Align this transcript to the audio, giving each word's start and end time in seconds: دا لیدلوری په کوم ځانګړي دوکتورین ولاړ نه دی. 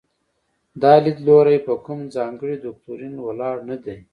دا 0.81 0.93
لیدلوری 1.05 1.57
په 1.67 1.73
کوم 1.85 1.99
ځانګړي 2.15 2.55
دوکتورین 2.59 3.15
ولاړ 3.21 3.55
نه 3.69 3.77
دی. 3.83 3.97